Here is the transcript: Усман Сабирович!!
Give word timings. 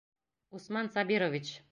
Усман 0.59 0.89
Сабирович!! 0.95 1.55